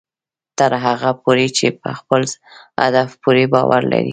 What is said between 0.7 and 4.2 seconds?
هغه پورې چې په خپل هدف پوره باور لرئ